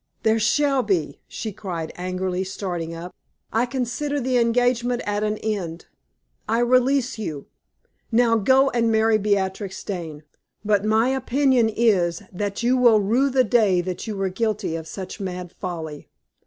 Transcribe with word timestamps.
"There 0.23 0.39
shall 0.39 0.81
be," 0.81 1.21
she 1.27 1.51
cried, 1.51 1.91
angrily, 1.95 2.43
starting 2.43 2.95
up. 2.95 3.13
"I 3.53 3.67
consider 3.67 4.19
the 4.19 4.39
engagement 4.39 5.03
at 5.05 5.21
an 5.21 5.37
end. 5.37 5.85
I 6.49 6.57
release 6.61 7.19
you! 7.19 7.45
Now, 8.11 8.35
go 8.35 8.71
and 8.71 8.91
marry 8.91 9.19
Beatrix 9.19 9.83
Dane; 9.83 10.23
but 10.65 10.83
my 10.83 11.09
opinion 11.09 11.69
is, 11.69 12.23
that 12.31 12.63
you 12.63 12.77
will 12.77 12.99
rue 12.99 13.29
the 13.29 13.43
day 13.43 13.79
that 13.81 14.07
you 14.07 14.15
were 14.17 14.29
guilty 14.29 14.75
of 14.75 14.87
such 14.87 15.19
mad 15.19 15.51
folly! 15.51 16.09